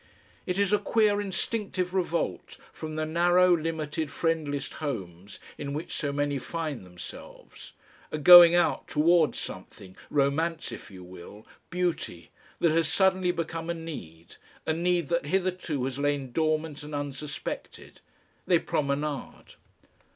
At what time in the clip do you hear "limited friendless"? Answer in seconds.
3.55-4.71